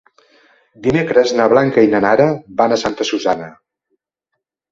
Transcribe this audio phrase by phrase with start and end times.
[0.87, 2.27] Dimecres na Blanca i na Nara
[2.61, 3.51] van a Santa Susanna.